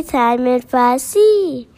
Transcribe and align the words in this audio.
Time 0.00 0.58
Farsi 0.58 1.68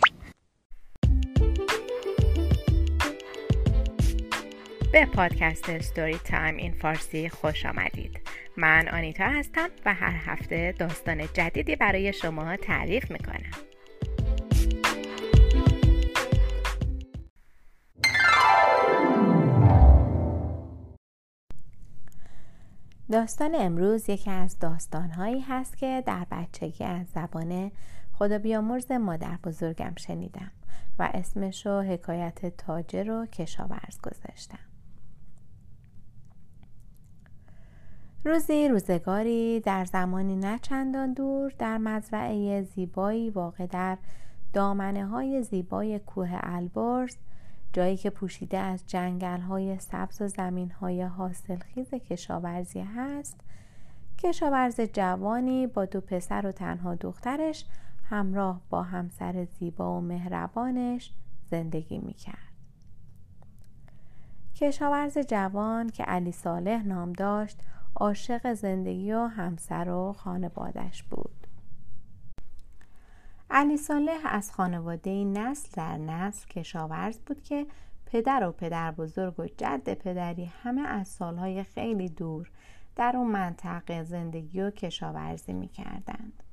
به 4.93 5.07
پادکست 5.07 5.69
Storytime 5.69 6.57
in 6.57 6.73
Farsi 6.73 7.29
خوش 7.29 7.67
آمدید. 7.67 8.21
من 8.57 8.89
آنیتا 8.89 9.25
هستم 9.25 9.69
و 9.87 9.95
هر 9.95 10.33
هفته 10.33 10.75
داستان 10.79 11.29
جدیدی 11.33 11.77
برای 11.77 12.13
شما 12.13 12.57
تعریف 12.57 13.11
می‌کنم. 13.11 13.51
داستان 23.13 23.55
امروز 23.55 24.09
یکی 24.09 24.31
از 24.31 24.59
داستانهایی 24.59 25.41
هست 25.41 25.77
که 25.77 26.03
در 26.07 26.27
بچگی 26.31 26.85
از 26.85 27.07
زبان 27.15 27.71
خدا 28.19 28.39
بیامرز 28.39 28.93
مادر 28.93 29.39
بزرگم 29.45 29.95
شنیدم 29.97 30.51
و 30.99 31.11
اسمش 31.15 31.67
رو 31.67 31.81
حکایت 31.81 32.57
تاجر 32.57 33.11
و 33.11 33.27
کشاورز 33.27 34.01
گذاشتم. 34.03 34.59
روزی 38.25 38.69
روزگاری 38.69 39.61
در 39.61 39.85
زمانی 39.85 40.37
نه 40.37 40.59
چندان 40.59 41.13
دور 41.13 41.53
در 41.59 41.79
مزرعه 41.79 42.63
زیبایی 42.63 43.31
واقع 43.31 43.67
در 43.67 43.99
دامنه 44.53 45.07
های 45.07 45.43
زیبای 45.43 45.99
کوه 45.99 46.31
البرز 46.33 47.17
جایی 47.73 47.97
که 47.97 48.11
پوشیده 48.11 48.59
از 48.59 48.85
جنگل 48.87 49.41
های 49.41 49.79
سبز 49.79 50.23
و 50.23 50.29
زمین 50.29 50.71
های 50.71 51.03
حاصلخیز 51.03 51.91
کشاورزی 51.91 52.81
هست 52.81 53.41
کشاورز 54.19 54.81
جوانی 54.81 55.67
با 55.67 55.85
دو 55.85 56.01
پسر 56.01 56.47
و 56.47 56.53
تنها 56.53 56.95
دخترش 56.95 57.65
همراه 58.05 58.61
با 58.71 58.83
همسر 58.83 59.45
زیبا 59.45 59.99
و 59.99 60.01
مهربانش 60.01 61.13
زندگی 61.51 61.99
می‌کرد 61.99 62.55
کشاورز 64.55 65.19
جوان 65.19 65.89
که 65.89 66.05
علی 66.05 66.33
صالح 66.33 66.83
نام 66.83 67.13
داشت 67.13 67.61
عاشق 67.97 68.53
زندگی 68.53 69.13
و 69.13 69.27
همسر 69.27 69.89
و 69.89 70.13
خانوادش 70.13 71.03
بود 71.03 71.47
علی 73.51 73.77
صالح 73.77 74.21
از 74.25 74.53
خانواده 74.53 75.25
نسل 75.25 75.69
در 75.77 75.99
نسل 75.99 76.49
کشاورز 76.49 77.19
بود 77.19 77.43
که 77.43 77.67
پدر 78.07 78.47
و 78.49 78.53
پدر 78.53 78.91
بزرگ 78.91 79.41
و 79.41 79.47
جد 79.47 79.95
پدری 79.95 80.45
همه 80.45 80.81
از 80.81 81.09
سالهای 81.09 81.63
خیلی 81.63 82.09
دور 82.09 82.51
در 82.97 83.13
اون 83.17 83.31
منطقه 83.31 84.03
زندگی 84.03 84.61
و 84.61 84.71
کشاورزی 84.71 85.53
می 85.53 85.69
کردند. 85.69 86.44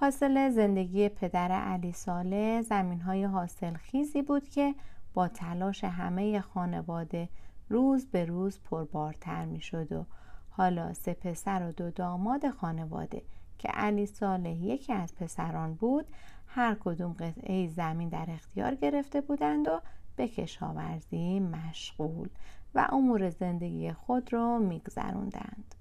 حاصل 0.00 0.50
زندگی 0.50 1.08
پدر 1.08 1.52
علی 1.52 1.92
صالح 1.92 2.62
زمین 2.62 3.00
های 3.00 3.24
حاصل 3.24 3.74
خیزی 3.74 4.22
بود 4.22 4.48
که 4.48 4.74
با 5.14 5.28
تلاش 5.28 5.84
همه 5.84 6.40
خانواده 6.40 7.28
روز 7.68 8.06
به 8.06 8.24
روز 8.24 8.60
پربارتر 8.60 9.44
می 9.44 9.60
شد 9.60 9.92
و 9.92 10.04
حالا 10.50 10.92
سه 10.92 11.14
پسر 11.14 11.68
و 11.68 11.72
دو 11.72 11.90
داماد 11.90 12.50
خانواده 12.50 13.22
که 13.58 13.68
علی 13.68 14.06
صالح 14.06 14.50
یکی 14.50 14.92
از 14.92 15.14
پسران 15.14 15.74
بود 15.74 16.06
هر 16.46 16.76
کدوم 16.80 17.12
قطعه 17.12 17.68
زمین 17.68 18.08
در 18.08 18.26
اختیار 18.28 18.74
گرفته 18.74 19.20
بودند 19.20 19.68
و 19.68 19.80
به 20.16 20.28
کشاورزی 20.28 21.40
مشغول 21.40 22.28
و 22.74 22.88
امور 22.92 23.30
زندگی 23.30 23.92
خود 23.92 24.32
را 24.32 24.58
میگذروندند. 24.58 25.74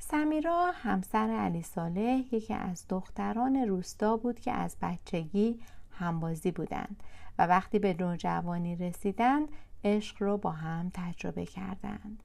سمیرا 0.00 0.72
همسر 0.74 1.30
علی 1.30 1.62
صالح 1.62 2.34
یکی 2.34 2.54
از 2.54 2.84
دختران 2.88 3.56
روستا 3.56 4.16
بود 4.16 4.40
که 4.40 4.52
از 4.52 4.76
بچگی 4.82 5.60
همبازی 5.90 6.50
بودند 6.50 7.02
و 7.38 7.46
وقتی 7.46 7.78
به 7.78 7.96
نوجوانی 7.98 8.76
رسیدند 8.76 9.48
عشق 9.84 10.16
را 10.22 10.36
با 10.36 10.50
هم 10.50 10.90
تجربه 10.94 11.46
کردند. 11.46 12.22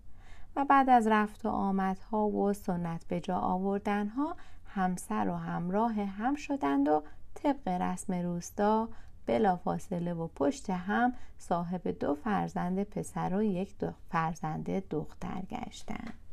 و 0.55 0.65
بعد 0.65 0.89
از 0.89 1.07
رفت 1.07 1.45
و 1.45 1.49
آمدها 1.49 2.27
و 2.27 2.53
سنت 2.53 3.05
به 3.07 3.19
جا 3.19 3.37
آوردنها 3.37 4.35
همسر 4.67 5.29
و 5.29 5.35
همراه 5.35 5.93
هم 5.93 6.35
شدند 6.35 6.87
و 6.87 7.03
طبق 7.35 7.67
رسم 7.67 8.13
روستا 8.13 8.89
بلا 9.25 9.55
فاصله 9.55 10.13
و 10.13 10.27
پشت 10.27 10.69
هم 10.69 11.13
صاحب 11.37 11.87
دو 11.87 12.15
فرزند 12.15 12.83
پسر 12.83 13.35
و 13.35 13.43
یک 13.43 13.77
دو 13.77 13.91
فرزند 14.09 14.89
دختر 14.89 15.41
گشتند. 15.49 16.24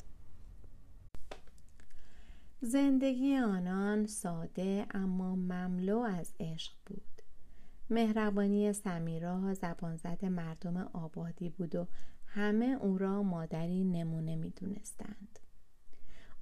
زندگی 2.65 3.37
آنان 3.37 4.07
ساده 4.07 4.87
اما 4.91 5.37
مملو 5.37 5.99
از 5.99 6.33
عشق 6.41 6.73
بود 6.87 7.23
مهربانی 7.91 8.73
سمیرا 8.73 9.55
زبان 9.55 9.97
زد 9.97 10.25
مردم 10.25 10.77
آبادی 10.77 11.49
بود 11.49 11.75
و 11.75 11.87
همه 12.27 12.79
او 12.81 12.99
را 12.99 13.23
مادری 13.23 13.85
نمونه 13.85 14.37
می 14.37 14.51
دونستند. 14.51 15.39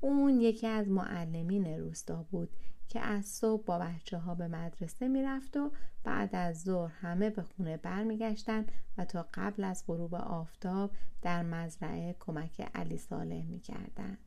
اون 0.01 0.41
یکی 0.41 0.67
از 0.67 0.89
معلمین 0.89 1.79
روستا 1.79 2.23
بود 2.23 2.51
که 2.89 3.01
از 3.01 3.27
صبح 3.27 3.65
با 3.65 3.79
بچه 3.79 4.19
ها 4.19 4.35
به 4.35 4.49
مدرسه 4.49 5.09
می‌رفت 5.09 5.57
و 5.57 5.71
بعد 6.05 6.37
از 6.37 6.63
ظهر 6.63 6.93
همه 6.93 7.31
به 7.31 7.43
خونه 7.43 7.77
برمیگشتن 7.77 8.67
و 8.99 9.05
تا 9.05 9.27
قبل 9.35 9.65
از 9.65 9.85
غروب 9.87 10.15
آفتاب 10.15 10.91
در 11.23 11.43
مزرعه 11.43 12.17
کمک 12.21 12.61
علی 12.75 12.99
صالح 12.99 13.45
می‌کردند 13.45 14.19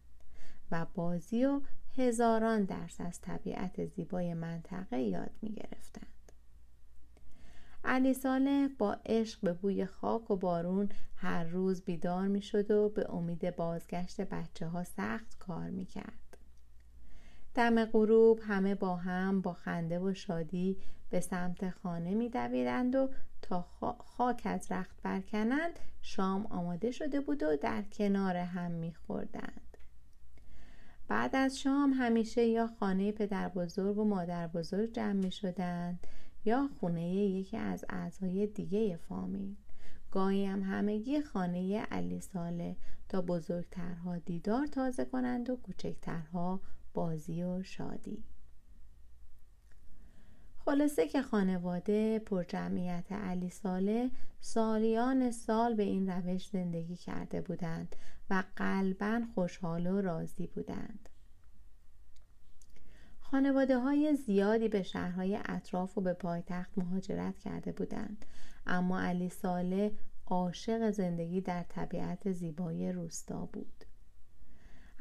و 0.72 0.86
بازی 0.96 1.46
و 1.46 1.62
هزاران 1.98 2.64
درس 2.64 3.02
از 3.02 3.22
طبیعت 3.22 3.86
زیبای 3.86 4.34
منطقه 4.34 5.02
یاد 5.02 5.32
می‌گرفتند 5.42 6.08
علی 7.86 8.14
صالح 8.14 8.68
با 8.78 8.98
عشق 9.06 9.42
به 9.42 9.54
بوی 9.54 9.86
خاک 9.86 10.32
و 10.32 10.36
بارون 10.36 10.90
هر 11.16 11.44
روز 11.44 11.82
بیدار 11.82 12.28
می 12.28 12.42
شد 12.42 12.72
و 12.72 12.90
به 12.90 13.14
امید 13.14 13.56
بازگشت 13.56 14.22
بچه 14.22 14.68
ها 14.68 14.84
سخت 14.84 15.38
کار 15.40 15.70
می 15.70 15.86
کرد. 15.86 16.38
دم 17.56 17.86
غروب 17.86 18.40
همه 18.44 18.76
با 18.76 18.96
هم 18.96 19.42
با 19.42 19.54
خنده 19.54 20.00
و 20.00 20.14
شادی 20.14 20.78
به 21.10 21.20
سمت 21.20 21.70
خانه 21.70 22.14
می 22.14 22.30
دویدند 22.30 22.96
و 22.96 23.10
تا 23.42 23.62
خاک 24.00 24.42
از 24.46 24.72
رخت 24.72 25.02
برکنند 25.02 25.80
شام 26.02 26.46
آماده 26.46 26.92
شده 26.92 27.22
بود 27.22 27.44
و 27.44 27.58
در 27.58 27.82
کنار 27.82 28.36
هم 28.36 28.72
می 28.72 28.94
خوردند. 28.94 29.63
بعد 31.14 31.36
از 31.36 31.60
شام 31.60 31.94
همیشه 31.94 32.46
یا 32.46 32.68
خانه 32.68 33.12
پدر 33.12 33.50
بزرگ 33.50 33.98
و 33.98 34.04
مادر 34.04 34.48
بزرگ 34.48 34.92
جمع 34.92 35.14
می 35.14 35.32
شدند 35.32 36.08
یا 36.46 36.70
خونه 36.80 37.16
یکی 37.16 37.58
از 37.58 37.86
اعضای 37.90 38.48
دیگه 38.48 38.98
فامیل. 38.98 39.56
گاهی 40.12 40.46
هم 40.46 40.64
همگی 40.64 41.22
خانه 41.22 41.82
علی 41.82 42.20
ساله 42.20 42.76
تا 43.10 43.22
بزرگترها 43.22 44.18
دیدار 44.18 44.68
تازه 44.68 45.06
کنند 45.06 45.50
و 45.50 45.56
کوچکترها 45.56 46.60
بازی 46.94 47.44
و 47.44 47.64
شادی. 47.64 48.24
خلاصه 50.66 51.08
که 51.08 51.22
خانواده 51.22 52.20
پر 52.20 52.44
جمعیت 52.44 53.12
علی 53.12 53.50
ساله 53.50 54.12
سالیان 54.40 55.32
سال 55.32 55.76
به 55.76 55.84
این 55.84 56.10
روش 56.10 56.48
زندگی 56.48 56.96
کرده 56.96 57.42
بودند 57.42 57.96
و 58.30 58.44
قلبا 58.56 59.22
خوشحال 59.36 59.88
و 59.88 60.02
راضی 60.02 60.48
بودند. 60.48 61.10
خانواده 63.20 63.80
های 63.80 64.16
زیادی 64.16 64.68
به 64.68 64.84
شهرهای 64.84 65.40
اطراف 65.46 65.98
و 65.98 66.02
به 66.02 66.14
پایتخت 66.14 66.78
مهاجرت 66.78 67.40
کرده 67.40 67.72
بودند 67.72 68.26
اما 68.66 69.02
علی 69.02 69.30
ساله 69.30 69.92
عاشق 70.26 70.92
زندگی 70.92 71.42
در 71.42 71.64
طبیعت 71.64 72.32
زیبای 72.32 72.92
روستا 72.92 73.46
بود. 73.46 73.86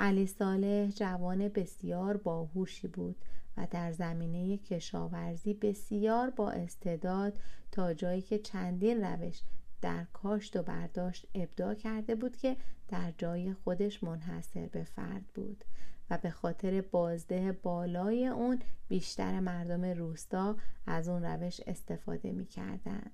علی 0.03 0.27
ساله 0.27 0.93
جوان 0.95 1.49
بسیار 1.49 2.17
باهوشی 2.17 2.89
بود 2.89 3.17
و 3.57 3.67
در 3.71 3.93
زمینه 3.93 4.59
کشاورزی 4.59 5.55
بسیار 5.55 6.31
با 6.31 6.51
استعداد 6.51 7.39
تا 7.73 7.95
جایی 7.95 8.23
که 8.23 8.39
چندین 8.39 9.05
روش 9.05 9.41
در 9.83 10.05
کاشت 10.13 10.57
و 10.57 10.63
برداشت 10.63 11.27
ابداع 11.35 11.75
کرده 11.75 12.15
بود 12.15 12.37
که 12.37 12.57
در 12.89 13.13
جای 13.19 13.53
خودش 13.53 14.03
منحصر 14.03 14.67
به 14.67 14.85
فرد 14.85 15.25
بود 15.35 15.65
و 16.11 16.19
به 16.19 16.31
خاطر 16.31 16.81
بازده 16.81 17.53
بالای 17.53 18.27
اون 18.27 18.59
بیشتر 18.89 19.41
مردم 19.41 19.85
روستا 19.85 20.57
از 20.87 21.09
اون 21.09 21.23
روش 21.23 21.61
استفاده 21.67 22.33
می 22.33 22.47
کردند 22.47 23.13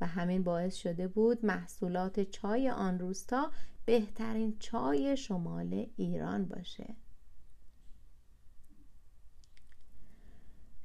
و 0.00 0.06
همین 0.06 0.42
باعث 0.42 0.74
شده 0.74 1.08
بود 1.08 1.44
محصولات 1.46 2.20
چای 2.20 2.70
آن 2.70 2.98
روستا 2.98 3.50
بهترین 3.84 4.56
چای 4.58 5.16
شمال 5.16 5.86
ایران 5.96 6.44
باشه. 6.44 6.94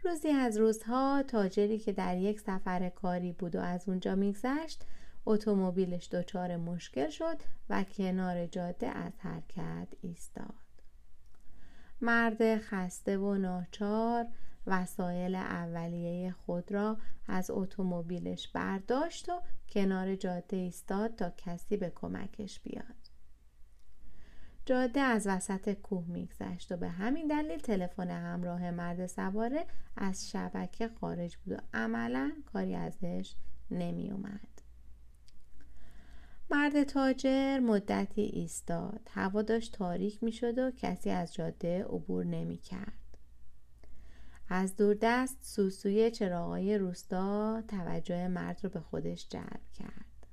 روزی 0.04 0.30
از 0.30 0.58
روزها 0.58 1.24
تاجری 1.28 1.80
که 1.80 1.92
در 1.92 2.18
یک 2.18 2.40
سفر 2.40 2.90
کاری 2.90 3.32
بود 3.32 3.56
و 3.56 3.60
از 3.60 3.90
اونجا 3.90 4.16
میگذشت 4.16 4.84
اتومبیلش 5.26 6.10
دچار 6.10 6.58
مشکل 6.58 7.10
شد 7.10 7.38
و 7.70 7.84
کنار 7.84 8.46
جاده 8.46 8.88
از 8.88 9.14
حرکت 9.20 9.88
ایستاد. 10.02 10.54
مرد 12.02 12.58
خسته 12.58 13.18
و 13.18 13.36
ناچار 13.38 14.28
وسایل 14.68 15.36
اولیه 15.36 16.32
خود 16.32 16.72
را 16.72 16.98
از 17.28 17.52
اتومبیلش 17.52 18.48
برداشت 18.48 19.30
و 19.30 19.42
کنار 19.70 20.16
جاده 20.16 20.58
ایستاد 20.58 21.16
تا 21.16 21.30
کسی 21.30 21.78
به 21.78 21.92
کمکش 21.96 22.60
بیاد 22.60 23.16
جاده 24.66 25.00
از 25.00 25.28
وسط 25.28 25.74
کوه 25.74 26.06
میگذشت 26.08 26.72
و 26.72 26.78
به 26.78 26.90
همین 26.90 27.28
دلیل 27.28 27.60
تلفن 27.60 28.10
همراه 28.10 28.72
مرد 28.72 29.08
سواره 29.08 29.66
از 29.96 30.30
شبکه 30.30 30.88
خارج 30.88 31.38
بود 31.38 31.54
و 31.54 31.58
عملا 31.74 32.32
کاری 32.54 32.76
ازش 32.76 33.36
نمی 33.72 34.12
اومد. 34.12 34.62
مرد 36.50 36.84
تاجر 36.84 37.60
مدتی 37.60 38.22
ایستاد 38.22 39.10
هوا 39.12 39.42
داشت 39.42 39.74
تاریک 39.74 40.24
می 40.24 40.32
شد 40.32 40.58
و 40.58 40.72
کسی 40.72 41.10
از 41.10 41.34
جاده 41.34 41.84
عبور 41.84 42.26
نمی 42.26 42.58
کرد. 42.58 43.05
از 44.50 44.76
دست 45.02 45.38
سوسوی 45.42 46.12
چراغای 46.12 46.78
روستا 46.78 47.64
توجه 47.68 48.28
مرد 48.28 48.60
رو 48.64 48.70
به 48.70 48.80
خودش 48.80 49.30
جلب 49.30 49.62
کرد. 49.74 50.28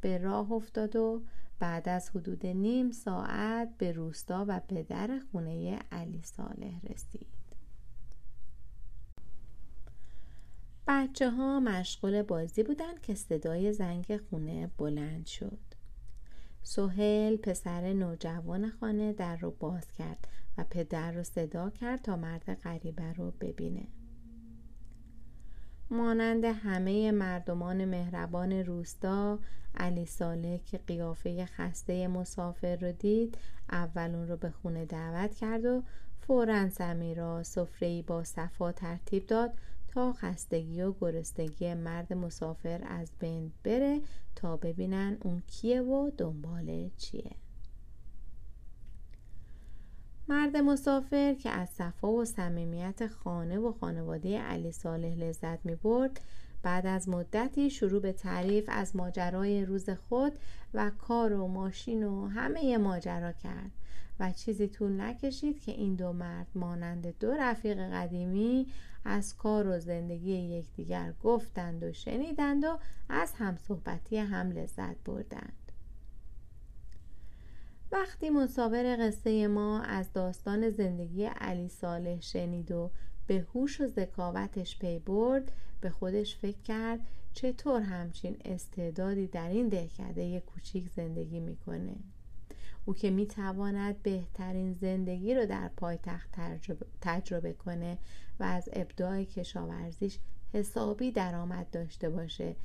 به 0.00 0.18
راه 0.18 0.52
افتاد 0.52 0.96
و 0.96 1.22
بعد 1.58 1.88
از 1.88 2.10
حدود 2.10 2.46
نیم 2.46 2.90
ساعت 2.90 3.68
به 3.78 3.92
روستا 3.92 4.44
و 4.48 4.60
به 4.68 4.82
در 4.82 5.20
خونه 5.32 5.78
علی 5.92 6.22
صالح 6.22 6.80
رسید. 6.92 7.26
بچه 10.86 11.30
ها 11.30 11.60
مشغول 11.60 12.22
بازی 12.22 12.62
بودند 12.62 13.00
که 13.00 13.14
صدای 13.14 13.72
زنگ 13.72 14.20
خونه 14.30 14.70
بلند 14.78 15.26
شد. 15.26 15.58
سهل 16.62 17.36
پسر 17.36 17.92
نوجوان 17.92 18.70
خانه 18.70 19.12
در 19.12 19.36
رو 19.36 19.50
باز 19.50 19.92
کرد 19.92 20.28
و 20.58 20.64
پدر 20.70 21.12
رو 21.12 21.22
صدا 21.22 21.70
کرد 21.70 22.02
تا 22.02 22.16
مرد 22.16 22.54
غریبه 22.54 23.12
رو 23.12 23.30
ببینه. 23.30 23.86
مانند 25.90 26.44
همه 26.44 27.10
مردمان 27.10 27.84
مهربان 27.84 28.52
روستا 28.52 29.38
علی 29.74 30.06
ساله 30.06 30.60
که 30.66 30.78
قیافه 30.78 31.46
خسته 31.46 32.08
مسافر 32.08 32.76
رو 32.76 32.92
دید 32.92 33.38
اول 33.70 34.14
اون 34.14 34.28
رو 34.28 34.36
به 34.36 34.50
خونه 34.50 34.84
دعوت 34.84 35.34
کرد 35.34 35.64
و 35.64 35.82
فورا 36.20 36.70
سمیرا 36.70 37.42
سفره‌ای 37.42 38.02
با 38.02 38.24
صفا 38.24 38.72
ترتیب 38.72 39.26
داد 39.26 39.52
تا 39.90 40.12
خستگی 40.12 40.82
و 40.82 40.92
گرستگی 41.00 41.74
مرد 41.74 42.12
مسافر 42.12 42.82
از 42.86 43.12
بین 43.18 43.52
بره 43.64 44.00
تا 44.36 44.56
ببینن 44.56 45.18
اون 45.20 45.42
کیه 45.46 45.82
و 45.82 46.10
دنبال 46.18 46.90
چیه. 46.96 47.30
مرد 50.28 50.56
مسافر 50.56 51.34
که 51.34 51.50
از 51.50 51.68
صفا 51.68 52.12
و 52.12 52.24
صمیمیت 52.24 53.06
خانه 53.06 53.58
و 53.58 53.72
خانواده 53.72 54.38
علی 54.38 54.72
صالح 54.72 55.14
لذت 55.14 55.66
می 55.66 55.74
برد 55.74 56.20
بعد 56.62 56.86
از 56.86 57.08
مدتی 57.08 57.70
شروع 57.70 58.02
به 58.02 58.12
تعریف 58.12 58.64
از 58.68 58.96
ماجرای 58.96 59.64
روز 59.64 59.90
خود 59.90 60.32
و 60.74 60.90
کار 60.90 61.32
و 61.32 61.48
ماشین 61.48 62.04
و 62.04 62.28
همه 62.28 62.78
ماجرا 62.78 63.32
کرد. 63.32 63.70
و 64.20 64.32
چیزی 64.32 64.68
طول 64.68 65.00
نکشید 65.00 65.60
که 65.60 65.72
این 65.72 65.94
دو 65.94 66.12
مرد 66.12 66.46
مانند 66.54 67.18
دو 67.18 67.30
رفیق 67.30 67.78
قدیمی 67.92 68.66
از 69.04 69.36
کار 69.36 69.66
و 69.66 69.80
زندگی 69.80 70.32
یکدیگر 70.32 71.12
گفتند 71.22 71.82
و 71.82 71.92
شنیدند 71.92 72.64
و 72.64 72.78
از 73.08 73.32
همصحبتی 73.32 74.16
هم 74.16 74.50
لذت 74.50 75.04
بردند. 75.04 75.72
وقتی 77.92 78.30
مصابر 78.30 78.96
قصه 79.00 79.46
ما 79.46 79.80
از 79.80 80.12
داستان 80.12 80.70
زندگی 80.70 81.24
علی 81.24 81.68
صالح 81.68 82.20
شنید 82.20 82.72
و 82.72 82.90
به 83.30 83.46
هوش 83.54 83.80
و 83.80 83.86
ذکاوتش 83.86 84.78
پی 84.78 84.98
برد 84.98 85.52
به 85.80 85.90
خودش 85.90 86.36
فکر 86.36 86.62
کرد 86.62 87.00
چطور 87.32 87.80
همچین 87.80 88.36
استعدادی 88.44 89.26
در 89.26 89.48
این 89.48 89.68
دهکده 89.68 90.40
کوچیک 90.40 90.90
زندگی 90.96 91.40
می‌کنه. 91.40 91.94
او 92.84 92.94
که 92.94 93.10
می‌تواند 93.10 94.02
بهترین 94.02 94.72
زندگی 94.72 95.34
رو 95.34 95.46
در 95.46 95.68
پایتخت 95.68 96.28
تجربه, 96.32 96.86
تجربه 97.00 97.52
کنه 97.52 97.98
و 98.40 98.44
از 98.44 98.68
ابداع 98.72 99.24
کشاورزیش 99.24 100.18
حسابی 100.52 101.10
درآمد 101.10 101.70
داشته 101.70 102.10
باشه 102.10 102.56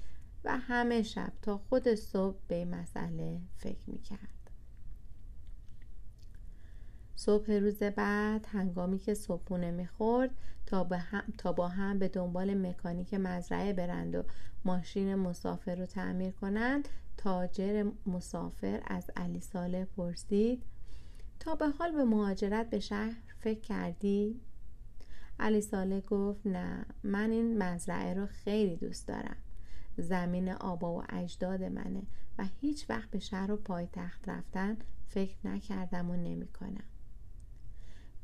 و 0.43 0.57
همه 0.57 1.03
شب 1.03 1.33
تا 1.41 1.57
خود 1.57 1.95
صبح 1.95 2.37
به 2.47 2.65
مسئله 2.65 3.39
فکر 3.57 3.89
می‌کرد. 3.89 4.44
صبح 7.15 7.51
روز 7.51 7.83
بعد 7.83 8.47
هنگامی 8.51 8.99
که 8.99 9.13
صبحونه 9.13 9.71
می‌خورد 9.71 10.31
تا, 10.65 10.87
تا 11.37 11.51
با 11.51 11.67
هم 11.67 11.99
به 11.99 12.07
دنبال 12.07 12.67
مکانیک 12.67 13.13
مزرعه 13.13 13.73
برند 13.73 14.15
و 14.15 14.23
ماشین 14.65 15.15
مسافر 15.15 15.75
رو 15.75 15.85
تعمیر 15.85 16.31
کنند 16.31 16.89
تاجر 17.17 17.91
مسافر 18.05 18.81
از 18.87 19.11
علی 19.15 19.41
ساله 19.41 19.85
پرسید 19.85 20.63
تا 21.39 21.55
به 21.55 21.67
حال 21.69 21.91
به 21.91 22.03
مهاجرت 22.03 22.69
به 22.69 22.79
شهر 22.79 23.15
فکر 23.39 23.59
کردی؟ 23.59 24.41
علی 25.39 25.61
ساله 25.61 26.01
گفت 26.01 26.47
نه 26.47 26.85
من 27.03 27.31
این 27.31 27.63
مزرعه 27.63 28.13
رو 28.13 28.25
خیلی 28.25 28.75
دوست 28.75 29.07
دارم 29.07 29.37
زمین 29.97 30.49
آبا 30.49 30.93
و 30.93 31.03
اجداد 31.09 31.63
منه 31.63 32.01
و 32.37 32.45
هیچ 32.61 32.89
وقت 32.89 33.09
به 33.09 33.19
شهر 33.19 33.51
و 33.51 33.57
پایتخت 33.57 34.29
رفتن 34.29 34.77
فکر 35.07 35.47
نکردم 35.47 36.09
و 36.09 36.15
نمی 36.15 36.47
کنم. 36.47 36.83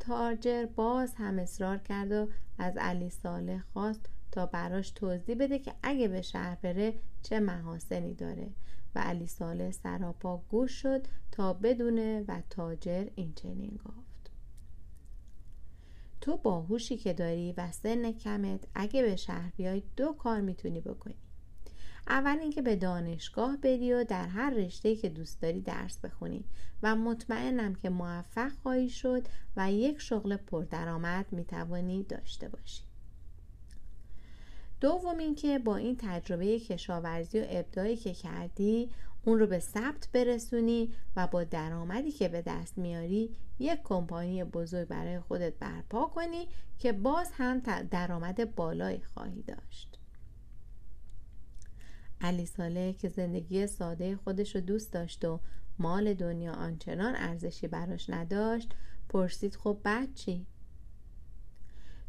تاجر 0.02 0.66
باز 0.66 1.16
هم 1.16 1.40
اصرار 1.40 1.78
کرد 1.78 2.12
و 2.12 2.28
از 2.58 2.78
علی 2.78 3.10
صالح 3.10 3.64
خواست 3.74 4.10
تا 4.32 4.46
براش 4.46 4.92
توضیح 4.92 5.36
بده 5.36 5.60
که 5.60 5.74
اگه 5.84 6.08
به 6.08 6.22
شهر 6.22 6.56
بره 6.56 6.94
چه 7.22 7.40
محاسنی 7.40 8.14
داره. 8.14 8.50
و 8.96 9.00
علی 9.00 9.28
صالح 9.28 9.72
سراپا 9.72 10.38
گوش 10.38 10.72
شد 10.72 11.08
تا 11.32 11.54
بدونه 11.54 12.26
و 12.28 12.42
تاجر 12.50 13.08
این 13.16 13.34
چنین 13.34 13.80
گفت. 13.86 14.32
تو 16.22 16.38
باهوشی 16.38 16.98
که 16.98 17.14
داری 17.14 17.54
و 17.58 17.72
سن 17.72 18.12
کمت 18.12 18.68
اگه 18.76 19.02
به 19.02 19.16
شهر 19.16 19.52
بیای 19.58 19.84
دو 19.96 20.14
کار 20.14 20.42
می‌تونی 20.42 20.82
بکنی. 20.82 21.16
اول 22.08 22.38
اینکه 22.40 22.62
به 22.62 22.76
دانشگاه 22.76 23.58
بری 23.58 23.94
و 23.94 24.04
در 24.04 24.28
هر 24.28 24.50
رشته 24.50 24.96
که 24.96 25.10
دوست 25.10 25.42
داری 25.42 25.62
درس 25.62 25.98
بخونی 25.98 26.44
و 26.84 26.96
مطمئنم 26.96 27.76
که 27.76 27.90
موفق 27.90 28.52
خواهی 28.64 28.90
شد 28.90 29.28
و 29.58 29.72
یک 29.72 30.00
شغل 30.00 30.36
پردرآمد 30.36 31.26
می‌توانی 31.32 32.04
داشته 32.04 32.50
باشی. 32.50 32.82
دوم 34.82 35.18
اینکه 35.18 35.60
با 35.60 35.76
این 35.76 35.98
تجربه 36.00 36.60
کشاورزی 36.60 37.40
و 37.40 37.46
ابداعی 37.50 37.96
که 37.96 38.14
کردی 38.14 38.90
اون 39.26 39.40
رو 39.40 39.48
به 39.48 39.60
ثبت 39.60 40.08
برسونی 40.14 40.94
و 41.16 41.28
با 41.28 41.44
درآمدی 41.44 42.12
که 42.12 42.28
به 42.28 42.42
دست 42.42 42.78
میاری 42.78 43.36
یک 43.60 43.80
کمپانی 43.84 44.44
بزرگ 44.44 44.88
برای 44.88 45.20
خودت 45.20 45.54
برپا 45.54 46.06
کنی 46.06 46.48
که 46.80 46.92
باز 46.94 47.32
هم 47.34 47.60
درآمد 47.92 48.56
بالایی 48.56 49.02
خواهی 49.14 49.42
داشت. 49.42 50.01
علی 52.22 52.46
ساله 52.46 52.94
که 52.94 53.10
زندگی 53.10 53.68
ساده 53.68 54.16
خودش 54.16 54.56
رو 54.56 54.62
دوست 54.62 54.94
داشت 54.94 55.26
و 55.26 55.40
مال 55.80 56.14
دنیا 56.14 56.54
آنچنان 56.54 57.16
ارزشی 57.16 57.68
براش 57.68 58.10
نداشت 58.10 58.74
پرسید 59.10 59.56
خب 59.56 59.78
بعد 59.84 60.14
چی؟ 60.14 60.46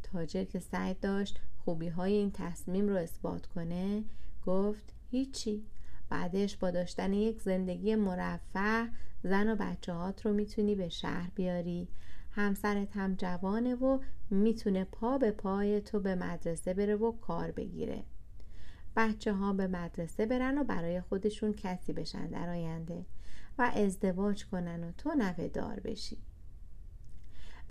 تاجر 0.02 0.44
که 0.44 0.58
سعی 0.58 0.94
داشت 0.94 1.40
خوبی 1.64 1.88
های 1.88 2.12
این 2.12 2.30
تصمیم 2.30 2.88
رو 2.88 2.96
اثبات 2.96 3.46
کنه 3.46 4.04
گفت 4.46 4.92
هیچی. 5.10 5.64
بعدش 6.08 6.56
با 6.56 6.70
داشتن 6.70 7.12
یک 7.12 7.42
زندگی 7.42 7.94
مرفه 7.94 8.88
زن 9.22 9.50
و 9.52 9.56
بچه 9.56 9.92
هات 9.92 10.26
رو 10.26 10.32
می‌تونی 10.32 10.74
به 10.74 10.88
شهر 10.88 11.30
بیاری. 11.34 11.88
همسرت 12.30 12.96
هم 12.96 13.14
جوانه 13.14 13.74
و 13.74 13.98
می‌تونه 14.30 14.84
پا 14.84 15.18
به 15.18 15.30
پای 15.30 15.80
تو 15.80 16.00
به 16.00 16.14
مدرسه 16.14 16.74
بره 16.74 16.96
و 16.96 17.12
کار 17.12 17.50
بگیره. 17.50 18.04
بچه 18.96 19.32
ها 19.32 19.52
به 19.52 19.66
مدرسه 19.66 20.26
برن 20.26 20.58
و 20.58 20.64
برای 20.64 21.00
خودشون 21.00 21.52
کسی 21.52 21.92
بشن 21.92 22.26
در 22.26 22.48
آینده 22.48 23.04
و 23.58 23.70
ازدواج 23.74 24.46
کنن 24.46 24.84
و 24.84 24.92
تو 24.98 25.14
نوه 25.14 25.48
دار 25.48 25.80
بشی. 25.80 26.18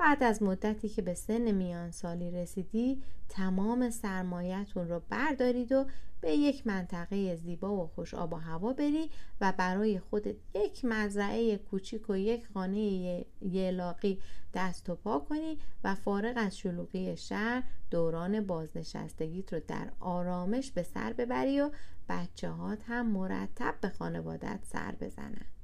بعد 0.02 0.24
از 0.24 0.44
مدتی 0.44 0.90
که 0.90 1.02
به 1.02 1.14
سن 1.14 1.52
میان 1.52 1.92
سالی 1.92 2.32
رسیدی 2.32 3.04
تمام 3.30 3.90
سرمایتون 3.90 4.90
رو 4.90 5.02
بردارید 5.10 5.72
و 5.72 5.86
به 6.22 6.32
یک 6.32 6.68
منطقه 6.68 7.36
زیبا 7.36 7.76
و 7.76 7.88
خوش 7.88 8.14
آب 8.14 8.34
و 8.34 8.36
هوا 8.36 8.74
بری 8.74 9.10
و 9.42 9.54
برای 9.58 10.00
خودت 10.00 10.36
یک 10.56 10.86
مزرعه 10.86 11.58
کوچیک 11.58 12.10
و 12.10 12.18
یک 12.18 12.48
خانه 12.54 13.26
یلاقی 13.42 14.20
دست 14.54 14.90
و 14.90 14.96
پا 14.96 15.20
کنی 15.20 15.58
و 15.84 15.96
فارغ 15.96 16.34
از 16.36 16.58
شلوغی 16.58 17.18
شهر 17.18 17.64
دوران 17.92 18.42
بازنشستگیت 18.42 19.54
رو 19.54 19.60
در 19.68 19.92
آرامش 20.00 20.72
به 20.72 20.84
سر 20.84 21.14
ببری 21.14 21.62
و 21.62 21.70
بچه 22.10 22.50
هات 22.50 22.84
هم 22.88 23.08
مرتب 23.08 23.76
به 23.82 23.90
خانوادت 23.90 24.60
سر 24.64 24.96
بزنند 25.02 25.61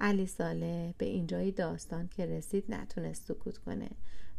علی 0.00 0.26
ساله 0.26 0.94
به 0.98 1.06
اینجای 1.06 1.50
داستان 1.50 2.08
که 2.08 2.26
رسید 2.26 2.64
نتونست 2.68 3.24
سکوت 3.24 3.58
کنه 3.58 3.90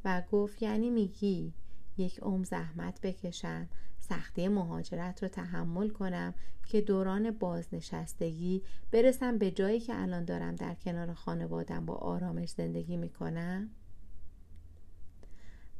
و 0.06 0.24
گفت 0.32 0.62
یعنی 0.62 0.90
میگی 0.90 1.54
یک 1.98 2.20
عمر 2.20 2.44
زحمت 2.44 3.02
بکشم 3.02 3.70
سختی 4.00 4.48
مهاجرت 4.48 5.24
رو 5.24 5.30
تحمل 5.30 5.90
کنم 5.90 6.34
که 6.66 6.82
دوران 6.82 7.32
بازنشستگی 7.32 8.64
برسم 8.92 9.38
به 9.38 9.52
جایی 9.52 9.80
که 9.80 10.02
الان 10.02 10.26
دارم 10.26 10.56
در 10.56 10.76
کنار 10.76 11.14
خانوادم 11.14 11.86
با 11.86 11.96
آرامش 11.96 12.50
زندگی 12.50 12.98
می‌کنم؟ 12.98 13.70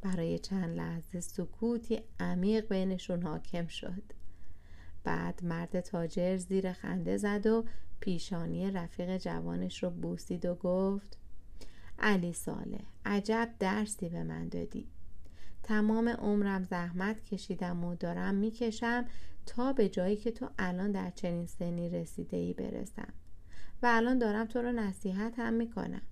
برای 0.02 0.38
چند 0.38 0.76
لحظه 0.76 1.20
سکوتی 1.20 2.00
عمیق 2.20 2.68
بینشون 2.68 3.22
حاکم 3.22 3.66
شد. 3.66 4.02
بعد 5.04 5.44
مرد 5.44 5.80
تاجر 5.80 6.36
زیر 6.36 6.72
خنده 6.72 7.16
زد 7.16 7.46
و 7.46 7.64
پیشانی 8.00 8.70
رفیق 8.70 9.16
جوانش 9.16 9.82
رو 9.82 9.90
بوسید 9.90 10.46
و 10.46 10.54
گفت 10.54 11.18
علی 11.98 12.32
ساله 12.32 12.80
عجب 13.04 13.54
درسی 13.58 14.08
به 14.08 14.22
من 14.22 14.48
دادی. 14.48 14.88
تمام 15.62 16.08
عمرم 16.08 16.64
زحمت 16.64 17.24
کشیدم 17.24 17.84
و 17.84 17.94
دارم 17.94 18.34
می‌کشم 18.34 19.04
تا 19.46 19.72
به 19.72 19.88
جایی 19.88 20.16
که 20.16 20.30
تو 20.30 20.50
الان 20.58 20.92
در 20.92 21.10
چنین 21.10 21.46
سنی 21.46 21.88
رسیده 21.88 22.36
ای 22.36 22.52
برسم 22.52 23.12
و 23.82 23.86
الان 23.90 24.18
دارم 24.18 24.46
تو 24.46 24.62
رو 24.62 24.72
نصیحت 24.72 25.38
هم 25.38 25.54
می‌کنم. 25.54 26.02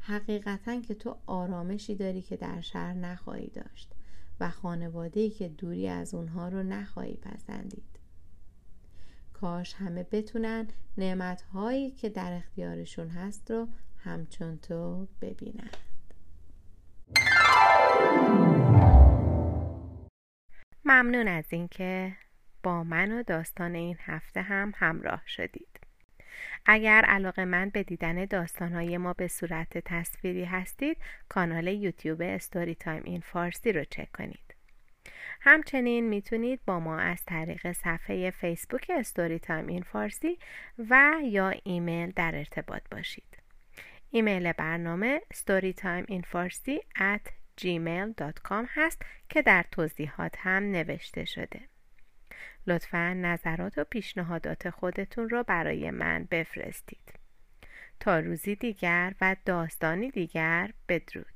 حقیقتا 0.00 0.80
که 0.80 0.94
تو 0.94 1.16
آرامشی 1.26 1.94
داری 1.94 2.22
که 2.22 2.36
در 2.36 2.60
شهر 2.60 2.94
نخواهی 2.94 3.48
داشت 3.48 3.92
و 4.40 4.50
خانواده‌ای 4.50 5.30
که 5.30 5.48
دوری 5.48 5.88
از 5.88 6.14
اونها 6.14 6.48
رو 6.48 6.62
نخواهی 6.62 7.16
پسندید. 7.16 7.91
کاش 9.42 9.74
همه 9.74 10.02
بتونن 10.02 10.68
نعمتهایی 10.98 11.90
که 11.90 12.08
در 12.08 12.32
اختیارشون 12.32 13.08
هست 13.08 13.50
رو 13.50 13.68
همچون 13.98 14.58
تو 14.58 15.08
ببینند 15.22 15.76
ممنون 20.84 21.28
از 21.28 21.44
اینکه 21.50 22.16
با 22.62 22.84
من 22.84 23.12
و 23.12 23.22
داستان 23.22 23.74
این 23.74 23.96
هفته 24.00 24.42
هم 24.42 24.72
همراه 24.76 25.22
شدید. 25.26 25.80
اگر 26.66 27.04
علاقه‌مند 27.04 27.70
به 27.70 27.82
دیدن 27.82 28.24
داستانهای 28.24 28.98
ما 28.98 29.12
به 29.12 29.28
صورت 29.28 29.78
تصویری 29.78 30.44
هستید 30.44 30.96
کانال 31.28 31.66
یوتیوب 31.66 32.22
Storytime 32.22 33.02
in 33.04 33.20
Farsi 33.20 33.72
رو 33.72 33.84
چک 33.84 34.12
کنید. 34.12 34.51
همچنین 35.40 36.08
می‌تونید 36.08 36.60
با 36.66 36.80
ما 36.80 36.98
از 36.98 37.24
طریق 37.24 37.72
صفحه 37.72 38.30
فیسبوک 38.30 38.90
Storytime 38.94 39.66
in 39.66 39.82
Farsi 39.82 40.38
و 40.78 41.14
یا 41.24 41.54
ایمیل 41.64 42.12
در 42.16 42.34
ارتباط 42.34 42.82
باشید. 42.90 43.38
ایمیل 44.10 44.52
برنامه 44.52 45.20
storytimeinfarsi 45.34 46.78
at 46.98 47.30
gmail.com 47.60 48.66
هست 48.68 49.02
که 49.28 49.42
در 49.42 49.64
توضیحات 49.70 50.34
هم 50.38 50.62
نوشته 50.62 51.24
شده. 51.24 51.60
لطفا 52.66 53.14
نظرات 53.16 53.78
و 53.78 53.84
پیشنهادات 53.84 54.70
خودتون 54.70 55.28
رو 55.28 55.42
برای 55.42 55.90
من 55.90 56.28
بفرستید. 56.30 57.12
تا 58.00 58.18
روزی 58.18 58.54
دیگر 58.54 59.14
و 59.20 59.36
داستانی 59.44 60.10
دیگر 60.10 60.70
بدرود. 60.88 61.31